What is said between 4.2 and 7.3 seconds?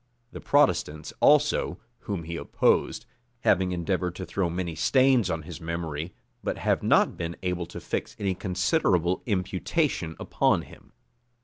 throw many stains on his memory; but have not